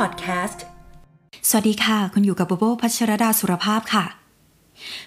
[0.00, 0.58] Podcast
[1.48, 4.04] สวัสดีค่ะ คุณอยู่กับโบโบพัชรดาสุรภาพค่ะ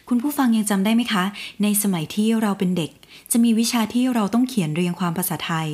[0.09, 1.23] คุณผู้ฟังยังจำได้ไหมคะ
[1.63, 2.91] ในสมัยที่เราเป็นเด็ก
[3.31, 5.69] จะมีวิชาที่เราต้องเขียนเรียงความภาษาไทย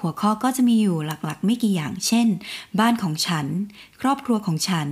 [0.00, 2.26] หัวข้อก็จะมีอยู่หลักๆ ไม่กี่อย่าง เช่น
[2.80, 3.46] บ้านของฉัน
[4.00, 4.88] ครอบครัวของฉัน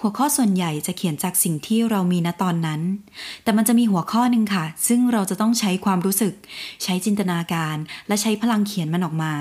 [0.00, 2.80] หัวข้อส่วนใหญ่จะเขียนจากสิ่งที่เรามีณตอนนั้น
[3.42, 6.34] แต่มันจะมีหัวข้อหนึ่งค่ะ ซึ่งเราจะต้องใช้ความรู้สึก
[6.82, 7.76] ใช้จินตนาการ
[8.08, 9.34] และใช้พลังเขียนมันออกมา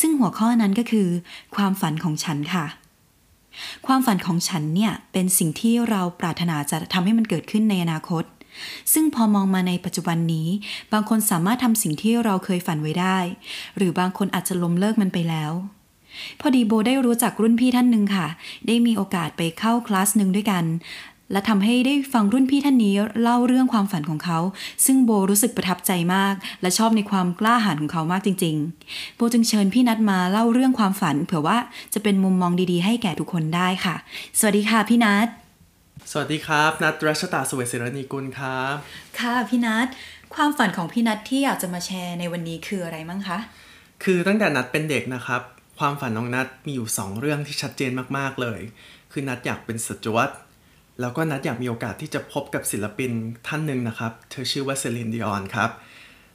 [0.00, 1.08] ซึ่งหัวข้อนั้นก็คือ
[1.56, 2.66] ความฝันของฉันค่ะ
[3.86, 8.24] ความฝันของฉันเนี่ยเป็นสิ่งที่เราปรารถนาจะทำให้มันเกิดขึ้นในอนาคต
[8.92, 10.48] ซึ่งพอมองมาในปัจจุบันนี้
[10.92, 13.18] บางคนสามารถทำสิ่งที่เราเคยฝันไว้ได้
[13.76, 15.52] หรือบางคนอาจจะล้มเลิกมันไปแล้ว
[16.40, 18.26] พอดีโบได้รู้จักรุ่นพี่ท่านหนึ่งค่ะ
[18.66, 20.64] ได้มีโอกาสไปเข้าคลาสหนึ่งด้วยกัน
[21.32, 24.38] และทำให้ได้ฟังรุ่นพี่ท่านนี้เล่าเรื่องความฝันของเขา
[24.86, 31.58] ซึ่งโบรู้สึกประทับใจมาก และชอบในความกล้าหาญของเขามากจริง ๆ โบจึงเชิญพี่นัดมาเล่าเรื่องความฝัน เผื่อว่า
[31.94, 33.94] จะเป็นมุมมองดีๆ ให้แก่ทุกคนได้ค่ะ
[34.38, 35.28] สวัสดีค่ะพี่นัด
[36.10, 38.74] สวัสดีครับ นัทรัชตาสเวสเสรณีกุลครับ
[39.20, 39.86] ค่ะพี่นัด
[40.34, 43.38] ความฝันของพี่นัดที่อยากจะมาแชร์ในวันนี้คืออะไรมั้งคะ
[44.04, 45.42] คือตั้งแต่นัดเป็นเด็กนะครับ
[45.78, 48.60] ความฝันของนัดมีอยู่ 2 เรื่องที่ชัดเจนมากๆเลย
[49.12, 50.30] คือนัดอยากเป็นสจ๊วต
[51.00, 53.10] แล้วก็นัดอยากมีโอกาสที่จะพบกับศิลปิน
[53.46, 55.70] ท่านหนึ่งนะครับ เธอชื่อว่า Celine Dion ครับ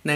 [0.08, 0.14] ใน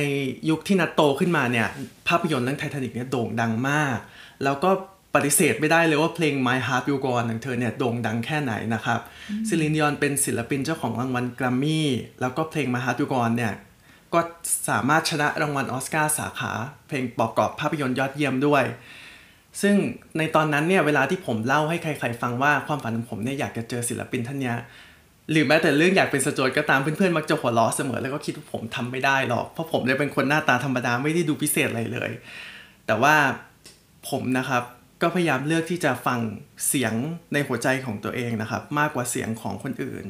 [0.50, 1.68] ยุคที่นัดโตขึ้นมาเนี่ย
[2.08, 3.98] ภาพยนตร์เรื่องไททานิกเนี่ยโด่งดังมาก
[4.44, 4.70] แล้วก็
[5.16, 9.00] ปฏิเสธไม่ได้เลยว่าเพลง My Heart Will Go On ของเธอเนี่ยโด่งดังแค่ไหนนะครับ
[9.48, 11.88] Celine Dion เป็นศิลปินเจ้าของรางวัลแกรมมี่
[12.22, 13.54] แล้วก็เพลง My Heart Will Go On เนี่ย
[14.14, 14.20] ก็
[14.70, 16.52] สามารถชนะรางวัลออสการ์สาขา
[16.88, 18.64] เพลงประกอบภาพยนตร์ยอดเยี่ยมด้วย
[19.62, 19.76] ซึ่ง
[20.18, 24.56] ในตอนนั้นเนี่ยเวลาที่ผมเล่าให้ใคร ๆ ฟังว่าความฝันของผมเนี่ยอยากจะเจอศิลปินท่านเนี้ย
[25.32, 32.12] หรือแม้แต่เรื่องอยากเป็นสจวตก็ตามเพื่อนๆมักจะหัวเราะเสมอแล้วก็คิดว่าผมทำไม่ได้หรอก เพราะผมเนี่ยเป็นคนหน้าตาธรรมดาไม่ได้ดูพิเศษอะไรเลย
[32.88, 33.16] แต่ว่า
[34.10, 34.64] ผมนะครับ
[35.02, 36.20] ก็พยายามเลือกที่จะฟัง
[36.68, 36.94] เสียง
[37.34, 40.06] ในหัวใจของตัวเองนะครับ มากกว่าเสียงของคนอื่น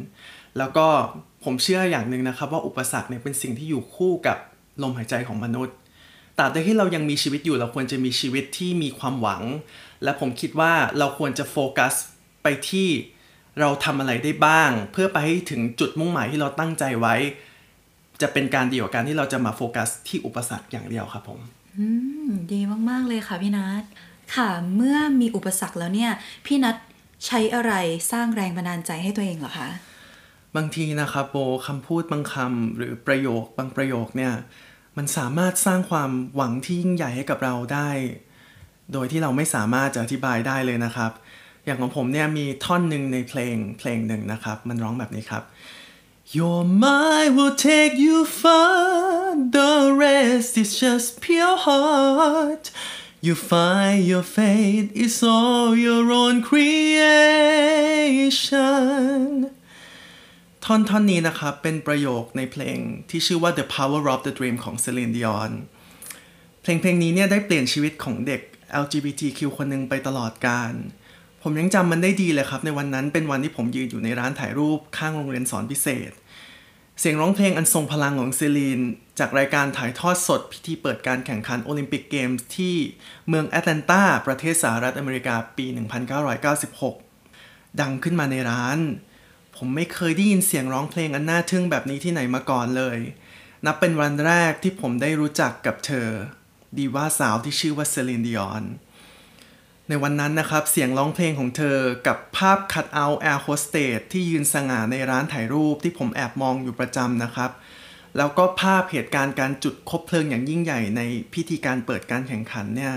[0.57, 0.87] แล้วก็
[1.43, 4.37] ผมเชื่ออย่างหนึ่งนะครับ ว่าอุปสรรคเนี่ยเป็นสิ่งที่อยู่คู่กับ
[4.83, 5.75] ลมหายใจของมนุษย์
[6.37, 9.43] ตราบใดที่เรายังมีชีวิตอยู่ เราควรจะมีชีวิตที่มีความหวัง
[10.03, 11.93] และผมคิดว่าเราควรจะโฟกัส
[12.43, 12.89] ไปที่
[13.59, 17.15] เราทำอะไรได้บ้าง เพื่อไปให้ถึงจุดมุ่งหมายที่เราตั้งใจไว้
[18.21, 21.39] จะเป็นการดีกว่าการที่เราจะมาโฟกัสที่อุปสรรคอย่างเดียวครับผม
[21.77, 21.87] อื
[22.27, 22.59] มดี
[22.89, 23.83] มาก ๆ เลยค่ะพี่นัท
[24.35, 26.11] ค่ะเมื่อมีอุปสรรคแล้วเนี่ย
[26.45, 26.75] พี่นัท
[27.25, 27.73] ใช้อะไร
[28.11, 29.69] สร้างแรงบันดาลใจให้ตัวเองเหรอคะ
[30.55, 31.37] บางทีนะครับโบ
[31.67, 34.33] คำพูดบางคำหรือประโยคบางประโยคเนี่ย
[34.97, 37.89] มันสามารถสร้างความหวังที่ยิ่งใหญ่ให้กับเราได้
[38.93, 41.11] โดยที่เราไม่สามารถจะอธิบายได้เลยนะครับ
[41.65, 45.43] อย่างของผมเนี่ยมีท่อนหนึ่งในเพลงเพลงหนึ่งนะครับ มันร้องแบบนี้ครับ
[46.37, 49.73] Your mind will take you far the
[50.05, 52.65] rest is just pure heart
[53.25, 56.77] You find your fate is all your own creation
[60.71, 62.77] ท่อนท่อนนี้นะครับ เป็นประโยคในเพลง
[63.09, 65.51] ที่ชื่อว่า The Power of the Dream ของ Celine Dion
[66.61, 68.41] เพลงเพลงนี้เนี่ยได้เปลี่ยนชีวิตของเด็ก
[68.83, 70.73] LGBTQ คนหนึ่งไปตลอดกาล
[71.43, 76.11] ผมยังจำมันได้ดีเลยครับ ในวันนั้นเป็นวันที่ผมยืนอยู่ในร้านถ่ายรูปข้างโรงเรียนสอนพิเศษ
[76.99, 78.81] เสียงร้องเพลงอันทรงพลังของ Celine
[79.19, 82.75] จากรายการถ่ายทอดสดพิธีเปิดการแข่งขันโอลิมปิกเกมส์ที่
[83.27, 85.65] เมืองแอตแลนตาประเทศสหรัฐอเมริกาปี
[86.93, 88.79] 1996 ดังขึ้นมาในร้าน
[89.57, 92.97] ผมไม่เคยได้ยินเสียงร้องเพลงอันน่าทึ่งแบบนี้ที่ไหนมาก่อนเลย
[93.65, 96.09] นับเป็นวันแรกที่ผมได้รู้จักกับเธอ
[96.77, 98.63] ดีว่าสาวที่ชื่อว่า Celine Dion
[99.89, 107.51] ในวันนั้นนะครับ เสียงร้องเพลงของเธอกับภาพคัดเอาท์แอร์โฮสเตสที่ยืนสง่าในร้านถ่ายรูปที่ผมแอบมองอยู่ประจำนะครับ
[108.17, 111.01] แล้วก็ภาพเหตุการณ์การจุดคบเพลิงอย่างยิ่งใหญ่ใน
[111.33, 112.93] พิธีการเปิดการแข่งขันเนี่ย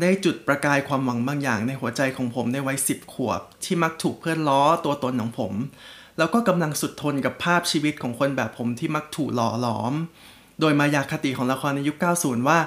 [0.00, 5.52] ได้จุดประกายความหวังบางอย่างในหัวใจของผมในวัยสิบขวบ ที่มักถูกเพื่อนล้อตัวตนของผม
[6.18, 9.94] แล้วก็กำลังสุดทนกับภาพชีวิตของคนแบบผมที่มักถูกหล่อหลอม
[10.60, 12.58] โดยมายาคติของละครในยุค 90 ว่า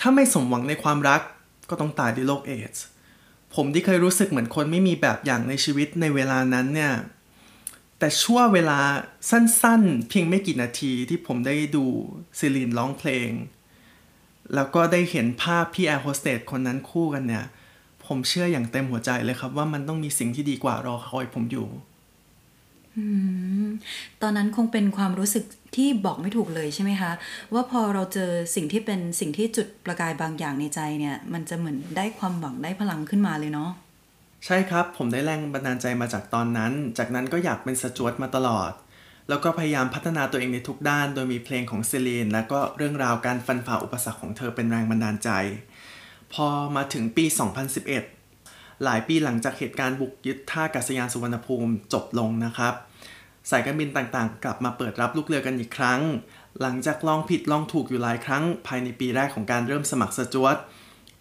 [0.00, 1.20] ถ้าไม่สมหวังในความรัก
[1.70, 2.84] ก็ต้องตายด้วยโรคเอดส์
[3.54, 6.92] ผมที่เคยรู้สึกเหมือนคนไม่มีแบบอย่างในชีวิตในเวลานั้นเนี่ย
[7.98, 8.80] แต่ชั่วเวลา
[9.30, 11.84] สั้นๆ เพียงไม่กี่นาทีที่ผมได้ดู
[12.38, 13.30] ซิลีนร้องเพลง
[14.54, 17.44] แล้วก็ได้เห็นภาพพี่แอร์โฮสเตสคนนั้นคู่กันเนี่ย
[18.06, 21.68] ผมเชื่ออย่างเต็มหัวใจเลยครับ ว่ามันต้องมีสิ่งที่ดีกว่ารอคอยผมอยู่
[24.22, 25.44] ตอนนั้นคงเป็นความรู้สึก
[25.76, 27.12] ที่บอกไม่ถูกเลยใช่ไหมคะ
[27.54, 33.70] ว่าพอเราเจอสิ่งที่เป็นสิ่งที่จุดประกายบางอย่างในใจเนี่ย มันจะเหมือนได้ความหวังได้พลังขึ้นมาเลยเนาะ
[34.46, 38.72] ใช่ครับ ผมได้แรงบันดาลใจมาจากตอนนั้น จากนั้นก็อยากเป็นสจวตมาตลอด
[39.28, 45.30] แล้วก็พยายามพัฒนาตัวเองในทุกด้าน โดยมีเพลงของเซเลน และก็เรื่องราวการฟันฝ่าอุปสรรคของเธอเป็นแรงบันดาลใจ
[46.32, 47.24] พอมาถึงปี
[48.04, 52.74] 2011 หลายปีหลังจากเหตุการณ์บุกยึดท่าอากาศยานสุวรรณภูมิจบลงนะครับ
[53.50, 56.00] สายการบินต่างๆ กลับมาเปิดรับลูกเรือกันอีกครั้ง
[56.60, 60.56] หลังจากลองผิดลองถูกอยู่หลายครั้ง ภายในปีแรกของการเริ่มสมัครสจวต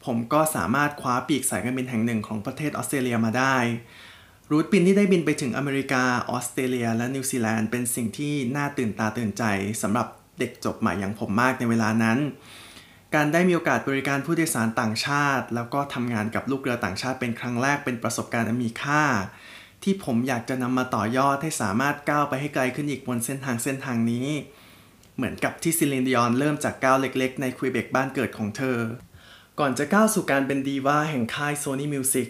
[0.05, 3.55] ผมก็สามารถคว้าปีกสายการบินแห่งหนึ่งของประเทศออสเตรเลียมาได้
[4.53, 9.43] route บินที่ได้บินไปถึงอเมริกา ออสเตรเลีย และนิวซีแลนด์เป็นสิ่งที่น่าตื่นตาตื่นใจ
[9.81, 10.07] สำหรับ
[10.39, 12.17] เด็กจบใหม่อย่างผมมากในเวลานั้น
[13.15, 19.03] การได้มีโอกาสบริการผู้โดยสารต่างชาติ แล้วก็ทำงานกับลูกเรือต่างชาติเป็นครั้งแรกเป็นประสบการณ์อันมีค่า
[19.83, 24.27] ที่ผมอยากจะนำมาต่อยอดให้สามารถก้าวไปให้ไกลขึ้นอีกบนเส้นทางเส้นทางนี้
[25.15, 28.77] เหมือนกับที่ Celine Dion เริ่มจากก้าวเล็ก ๆ ในควีเบกบ้านเกิดของเธอ
[29.59, 32.27] ก่อนจะก้าวสู่การเป็นดีว่าแห่งค่าย Sony Music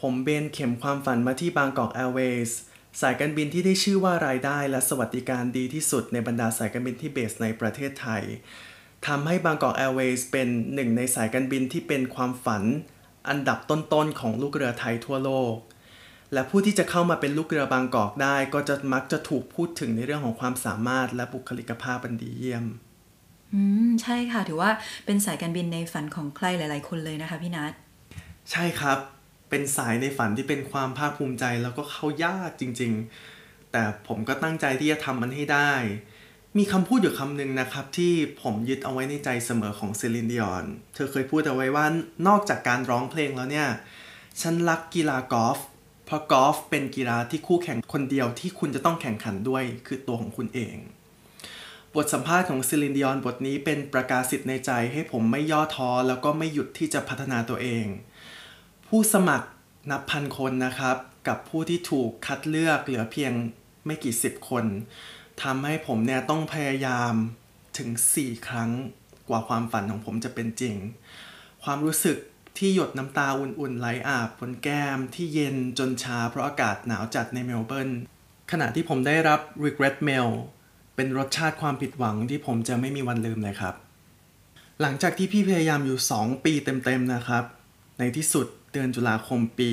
[0.00, 2.52] ผมเบนเข็มความฝันมาที่บางกอกแอร์เวย์ส
[3.00, 8.22] สายการบินที่ได้ชื่อว่ารายได้และสวัสดิการดีที่สุดในบรรดาสายการบินที่เบสในประเทศไทย
[9.06, 12.64] ทำให้บางกอกแอร์เวย์สเป็นหนึ่งในสายการบินที่เป็นความฝัน
[13.28, 15.54] อันดับต้นๆของลูกเรือไทยทั่วโลก
[16.32, 22.64] และผู้ที่จะเข้ามาเป็นลูกเรือบางกอกได้ก็จะมักจะถูกพูดถึงในเรื่องของความสามารถและบุคลิกภาพอันดีเยี่ยม
[23.52, 24.70] อืมใช่ค่ะถือว่า
[25.06, 27.72] เป็นสายการบินในฝันของใครหลาย ๆ คนเลยนะคะพี่นัท
[28.50, 28.98] ใช่ครับ
[29.50, 32.92] เป็นสายในฝันที่เป็นความภาคภูมิใจแล้วก็เข้ายากจริง
[33.32, 35.72] ๆ แต่ผมก็ตั้งใจที่จะทำมันให้ได้
[36.58, 38.12] มีคำพูดอยู่คำหนึ่งนะครับ ที่
[38.42, 40.64] ผมยึดเอาไว้ในใจเสมอของเซลินดิออน
[40.94, 41.86] เธอเคยพูดเอาไว้ว่า
[42.26, 43.68] นอกจากการร้องเพลงแล้วเนี่ย
[44.40, 45.58] ฉันรักกีฬากอล์ฟ
[46.06, 50.76] เพราะกอล์ฟเป็นกีฬาที่คู่แข่งคนเดียวที่คุณจะต้องแข่งขันด้วยคือตัวของคุณเอง
[51.94, 57.84] บทสัมภาษณ์ของ Celine Dion บทนี้เป็นประกาศสิทธิ์ในใจให้ผมไม่ย่อท้อแล้วก็ไม่หยุดที่จะพัฒนาตัวเอง
[58.94, 59.48] ผู้สมัคร
[59.90, 60.96] นับพันคนนะครับ
[61.28, 63.32] กับผู้ที่ถูกคัดเลือกเหลือเพียง
[63.86, 64.64] ไม่กี่สิบคน
[65.42, 67.12] ทำให้ผมเนี่ยต้องพยายาม
[67.78, 68.70] ถึง 4 ครั้ง
[69.28, 70.76] กว่าความฝันของผมจะเป็นจริง
[71.62, 72.16] ความรู้สึก
[72.58, 77.90] ที่หยดน้ำตาอุ่นๆไหลอาบบนแก้มที่เย็นจนชาเพราะอากาศหนาวจัดในเมลเบิร์น
[78.50, 80.28] ขณะที่ผมได้รับ regret mail
[80.96, 83.74] เป็นรสชาติความผิดหวังที่ผมจะไม่มีวันลืมเลยครับ
[84.80, 87.44] หลังจากที่พี่พยายามอยู่ 2 ปีเต็มๆนะครับ
[88.00, 89.70] ในที่สุด เดือนตุลาคมปี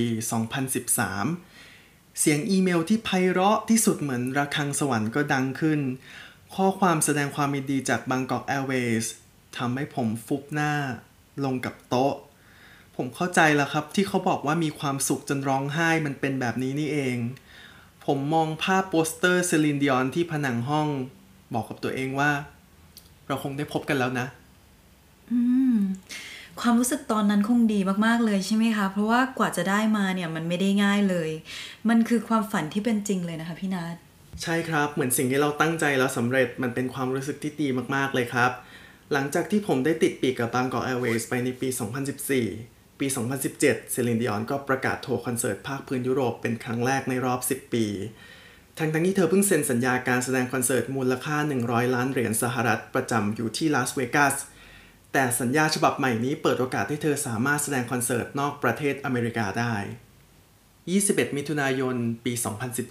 [1.24, 5.80] 2013 เสียงอีเมลที่ไพเราะที่สุดเหมือนระฆังสวรรค์ก็ดังขึ้น
[6.56, 9.06] ข้อความแสดงความยินดีจากบางกอกแอร์เวย์ส
[9.58, 10.74] ทำให้ผมฟุบหน้า
[11.44, 12.14] ลงกับโต๊ะ
[12.96, 17.18] ผมเข้าใจแล้วครับที่เขาบอกว่ามีความสุขจนร้องไห้มันเป็นแบบนี้นี่เอง
[18.06, 20.88] ผมมองภาพโปสเตอร์เซลินดิออนที่ผนังห้อง
[21.54, 22.32] บอกกับตัวเองว่า
[23.28, 24.28] เราคงได้พบกันแล้วนะ
[25.32, 25.40] อื
[25.76, 25.78] ม
[26.62, 31.30] ความรู้สึกตอนนั้นคงดีมากๆเลยใช่ไหมคะ เพราะว่ากว่าจะได้มาเนี่ยมันไม่ได้ง่ายเลย
[31.90, 33.96] มันคือความฝันที่เป็นจริงเลยนะคะพี่นัท
[34.44, 38.52] ใช่ครับเหมือนสิ่งที่เราตั้งใจแล้วสำเร็จมันเป็นความรู้สึกที่ดีมากๆเลยครับ
[39.14, 41.68] หลังจากที่ผมได้ติดปีกกับบางกอกแอร์เวย์ไปในปี
[42.34, 43.08] 2014 ปี
[43.50, 47.86] 2017 เซลินดิออนก็ประกาศทัวร์คอนเสิร์ตภาคพื้นยุโรปเป็นครั้งแรกในรอบ 10 ปี
[48.80, 54.36] ทั้งทั้งที่เธอเพิ่งเซ็นสัญญาการแสดงคอนเสิร์ตมูลค่า 100 ล้านเหรียญสหรัฐประจำอยู่ที่ลาสเวกัส
[55.20, 59.76] แต่สัญญาฉบับใหม่นี้เปิดโอกาสให้เธอสามารถแสดงคอนเสิร์ตนอกประเทศอเมริกาได้
[60.74, 62.34] 21 มิถุนายน ปี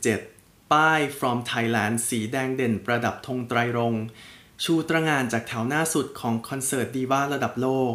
[0.06, 3.94] 2017 ป้าย from Thailand สีแดงเด่นประดับธงไตรรงค์
[4.64, 7.92] ชูตระหง่านจากแถวหน้าสุดของคอนเสิร์ตดีว่าระดับโลก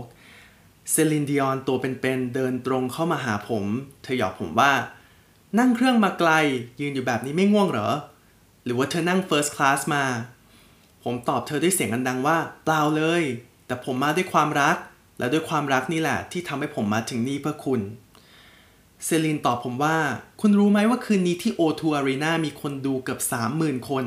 [0.92, 3.66] เซลินดิออนตัวเป็นๆเดินตรงเข้ามาหาผม
[4.04, 4.74] เธอหยอกผมว่า
[5.60, 6.32] นั่งเครื่องมาไกล
[6.80, 7.90] ยืนอยู่แบบนี้ไม่ง่วงเหรอ
[8.64, 10.06] หรือว่าเธอนั่ง First Class มา
[11.04, 13.24] ผมตอบเธอด้วยเสียงอันดังว่า เปล่าเลย
[13.72, 14.78] แต่ผมมาด้วยความรัก
[15.20, 17.82] และด้วยความรักนี่แหละ ที่ทำให้ผมมาถึงนี่เพื่อคุณ
[19.06, 19.98] เซลินตอบผมว่า
[20.42, 23.20] คุณรู้ไหมว่าคืนนี้ที่ O2 Arena มีคนดูเกือบ
[23.56, 24.06] 30,000 คน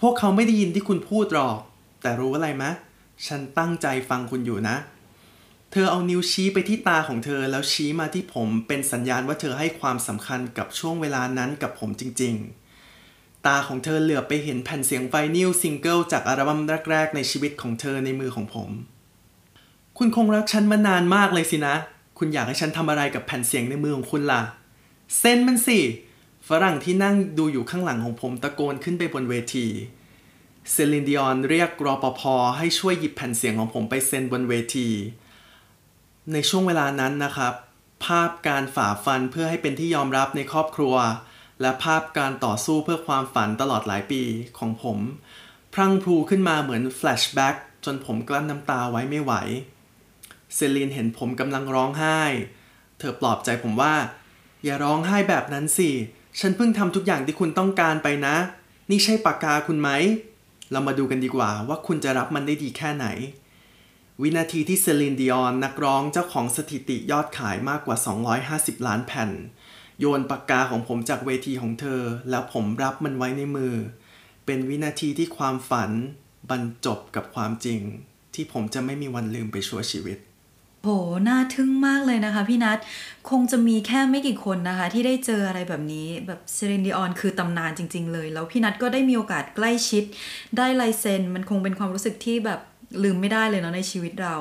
[0.00, 1.58] พวกเขาไม่ได้ยินที่คุณพูดหรอก
[2.02, 2.64] แต่รู้อะไรไหม
[3.26, 4.76] ฉันตั้งใจฟังคุณอยู่นะ
[5.72, 12.61] เธอเอานิ้วชี้ไปที่ตาของเธอแล้วชี้มาที่ผมเป็นสัญญาณว่าเธอให้ความสำคัญกับช่วงเวลานั้นกับผมจริง ๆ
[13.46, 18.70] ตาของเธอเหลือบไปเห็นแผ่นเสียงไวนิลซิงเกิลจากอัลบั้มแรก ๆ ในชีวิตของเธอในมือของผม
[19.98, 21.74] คุณคงรักฉันมานานมากเลยสินะ
[22.18, 24.42] คุณอยากให้ฉันทำอะไรกับแผ่นเสียงในมือของคุณล่ะ
[25.18, 25.80] เซ็นมันสิ
[26.48, 29.66] ฝรั่งที่นั่งดูอยู่ข้างหลังของผมตะโกนขึ้นไปบนเวที
[30.70, 32.22] เซลินดิออนเรียกรอปภ
[32.58, 34.88] ให้ช่วยหยิบแผ่นเสียงของผมไปเซ็นบนเวที
[36.32, 37.54] ในช่วงเวลานั้นนะครับ
[38.04, 40.94] ภาพการฝ่าฟันเพื่อให้เป็นที่ยอมรับในครอบครัว
[41.62, 44.22] และภาพการต่อสู้เพื่อความฝันตลอดหลายปี
[44.58, 44.98] ของผม
[45.74, 49.32] พรั่งพรูขึ้นมาเหมือน flashback จนผมกลั้นน้ำตาไว้ไม่ไหว
[50.54, 52.20] เซลีนเห็นผมกำลังร้องไห้
[52.98, 53.94] เธอปลอบใจผมว่า
[54.64, 55.90] อย่าร้องไห้แบบนั้นสิ
[56.40, 58.36] ฉันเพิ่งทำทุกอย่างที่คุณต้องการไปนะ
[58.90, 59.90] นี่ใช่ปากกาคุณไหม
[60.70, 63.06] เรามาดูกันดีกว่าว่าคุณจะรับมันได้ดีแค่ไหน
[64.22, 67.96] วินาทีที่เซลินดิออนนักร้องเจ้าของสถิติยอดขายมากกว่า
[68.42, 69.30] 250 ล้านแผ่น
[70.00, 73.74] โยนปากกาของผมจากเวทีของเธอ แล้วผมรับมันไว้ในมือ
[74.46, 75.90] เป็นวินาทีที่ความฝัน
[76.50, 77.80] บรรจบกับความจริง
[78.34, 80.18] ที่ผมจะไม่มีวันลืมไปชั่วชีวิต
[80.84, 80.88] โห
[81.28, 82.78] น่าทึ่งมากเลยนะคะพี่นัท
[83.30, 90.04] คงจะมีแค่ไม่กี่คนนะคะ ที่ได้เจออะไรแบบนี้แบบเซเรนดิออนคือตำนานจริง ๆ เลย แล้วพี่นัทก็ได้มีโอกาสใกล้ชิด
[90.56, 92.60] ได้ลายเซ็น มันคงเป็นความรู้สึกที่แบบ
[93.02, 94.36] ลืมไม่ได้เลยเนาะในชีวิตเรา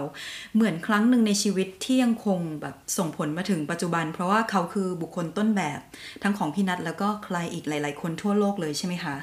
[0.55, 5.79] เหมือนครั้งหนึ่งในชีวิตที่ยังคงแบบส่งผลมาถึงปัจจุบัน เพราะว่าเขาคือบุคคลต้นแบบ
[6.24, 9.15] ทั้งของพี่นัทแล้วก็ใครอีกหลาย ๆ คนทั่วโลกเลยใช่ไหมคะ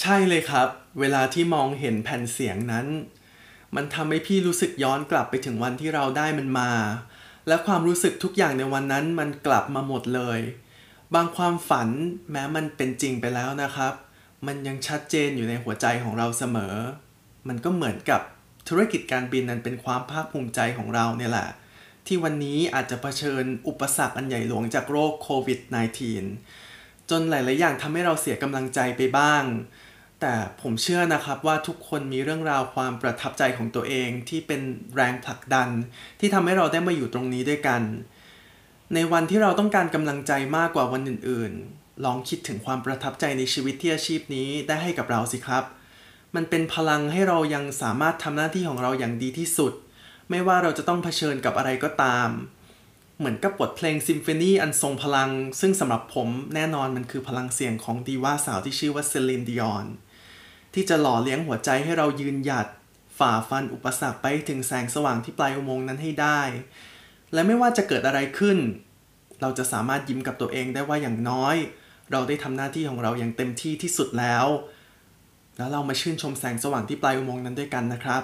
[0.00, 0.68] ใช่เลยครับ
[1.00, 2.86] เวลาที่มองเห็นแผ่นเสียงนั้น
[3.76, 6.70] มันทำให้พี่รู้สึกย้อนกลับไปถึงวันที่เราได้มันมา
[7.48, 10.40] และความรู้สึกทุกอย่างในวันนั้นมันกลับมาหมดเลย
[11.14, 11.88] บางความฝัน
[12.30, 13.94] แม้มันเป็นจริงไปแล้วนะครับ
[14.46, 16.74] มันยังชัดเจนอยู่ในหัวใจของเราเสมอ
[17.48, 18.20] มันก็เหมือนกับ
[18.68, 21.48] ธุรกิจการบินนั้นเป็นความภาคภูมิใจของเราเนี่ยแหละ
[22.06, 25.60] ที่วันนี้อาจจะเผชิญอุปสรรคอันใหญ่หลวงจากโรคโควิด
[26.34, 29.44] -19 จนหลาย ๆ อย่างทำให้เราเสียกำลังใจไปบ้าง
[30.20, 34.60] แต่ผมเชื่อนะครับว่าทุกคนมีเรื่องราวความประทับใจของตัวเองที่เป็น
[34.94, 35.68] แรงผลักดัน
[36.20, 37.82] ที่ทำให้เราได้มาอยู่ตรงนี้ด้วยกัน
[38.94, 45.64] ในวันที่เราต้องการกำลังใจมากกว่าวันอื่น ๆ ลองคิดถึงความประทับใจในชีวิตที่อาชีพนี้ได้ให้กับเราสิครับ
[46.36, 49.72] มันเป็นพลังให้เรายังสามารถทำหน้าที่ของเราอย่างดีที่สุด
[50.30, 52.28] ไม่ว่าเราจะต้องเผชิญกับอะไรก็ตาม
[53.18, 59.86] เหมือนกับบทเพลงซิมโฟนีอันทรงพลัง ซึ่งสำหรับผมแน่นอนมันคือพลังเสียงของดีว่าสาวที่ชื่อว่าเซลินดิออน
[60.74, 62.66] ที่จะหล่อเลี้ยงหัวใจให้เรายืนหยัด
[63.18, 66.40] ฝ่าฟันอุปสรรคไปถึงแสงสว่างที่ปลายอุโมงค์นั้นให้ได้
[67.32, 68.58] และไม่ว่าจะเกิดอะไรขึ้น
[69.40, 71.56] เราจะสามารถยิ้มกับตัวเองได้ว่าอย่างน้อย
[72.12, 74.46] เราได้ทำหน้าที่ของเราอย่างเต็มที่ที่สุดแล้ว
[75.56, 78.22] แล้วเรามาชื่นชมแสงสว่างที่ปลายอุโมงค์นั้นด้วยกันนะครับ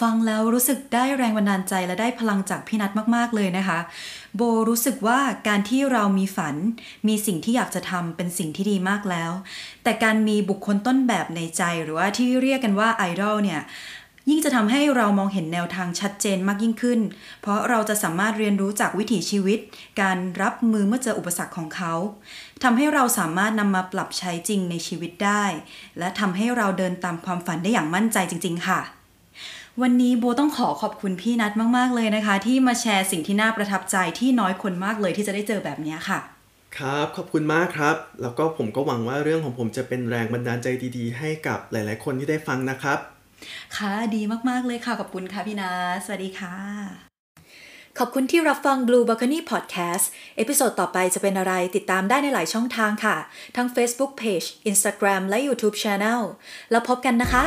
[0.00, 3.78] ฟังแล้วรู้สึกได้แรงบันดาลใจและได้พลังจากพี่นัทมากๆเลยนะคะ
[4.36, 6.54] โบรู้สึกว่าการที่เรามีฝัน
[7.08, 9.32] มีสิ่งที่อยากจะทำเป็นสิ่งที่ดีมากแล้ว
[9.82, 13.60] แต่การมีบุคคลต้นแบบในใจหรือว่าที่เรียกกันว่าไอดอลเนี่ย
[14.30, 17.00] ยิ่งจะทำให้เรามองเห็นแนวทางชัดเจนมากยิ่งขึ้น
[17.42, 19.58] เพราะเราจะสามารถเรียนรู้จากวิถีชีวิต
[20.00, 21.94] การรับมือเมื่อเจออุปสรรคของเขา
[22.62, 25.44] ทำให้เราสามารถนำมาปรับใช้จริงในชีวิตได้
[25.98, 28.80] และทำให้เราเดินตามความฝันได้อย่างมั่นใจจริง ๆ ค่ะ
[29.82, 36.18] วันนี้โบต้องขอขอบคุณพี่นัทมาก ๆ เลยนะคะ ที่มาแชร์สิ่งที่น่าประทับใจที่น้อยคนมากเลยที่จะได้เจอแบบนี้ค่ะ
[36.78, 42.98] ครับ ขอบคุณมากครับ แล้วก็ผมก็หวังว่าเรื่องของผมจะเป็นแรงบันดาลใจดี ๆ ให้กับหลาย ๆ คนที่ได้ฟังนะครับ
[43.76, 46.56] ค่ะ ดีมากๆเลยค่ะ ขอบคุณค่ะพี่นัทสวัสดีค่ะ
[47.98, 50.06] ขอบคุณที่รับฟัง Blue Balcony Podcast
[50.36, 53.16] episode ต่อไปจะเป็นอะไรติดตามได้ในหลายช่องทางค่ะ
[53.56, 56.20] ทั้ง Facebook Page Instagram และ YouTube Channel
[56.70, 57.44] แล้วพบกันนะคะ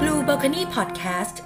[0.00, 1.36] Blue Balcony Podcast